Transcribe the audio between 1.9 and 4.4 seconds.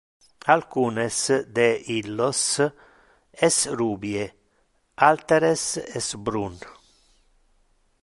illos es rubie;